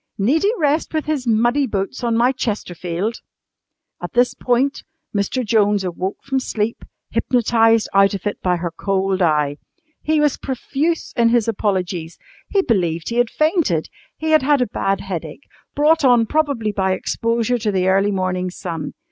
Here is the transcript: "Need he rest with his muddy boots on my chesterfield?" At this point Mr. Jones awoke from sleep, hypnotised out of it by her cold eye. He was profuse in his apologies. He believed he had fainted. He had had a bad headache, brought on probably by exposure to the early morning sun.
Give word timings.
"Need 0.17 0.41
he 0.41 0.51
rest 0.57 0.95
with 0.95 1.05
his 1.05 1.27
muddy 1.27 1.67
boots 1.67 2.03
on 2.03 2.17
my 2.17 2.31
chesterfield?" 2.31 3.17
At 4.01 4.13
this 4.13 4.33
point 4.33 4.83
Mr. 5.15 5.45
Jones 5.45 5.83
awoke 5.83 6.23
from 6.23 6.39
sleep, 6.39 6.83
hypnotised 7.11 7.87
out 7.93 8.15
of 8.15 8.25
it 8.25 8.41
by 8.41 8.55
her 8.55 8.71
cold 8.71 9.21
eye. 9.21 9.57
He 10.01 10.19
was 10.19 10.37
profuse 10.37 11.13
in 11.15 11.29
his 11.29 11.47
apologies. 11.47 12.17
He 12.49 12.63
believed 12.63 13.09
he 13.09 13.17
had 13.17 13.29
fainted. 13.29 13.89
He 14.17 14.31
had 14.31 14.41
had 14.41 14.59
a 14.59 14.65
bad 14.65 15.01
headache, 15.01 15.47
brought 15.75 16.03
on 16.03 16.25
probably 16.25 16.71
by 16.71 16.93
exposure 16.93 17.59
to 17.59 17.71
the 17.71 17.87
early 17.87 18.09
morning 18.09 18.49
sun. 18.49 18.95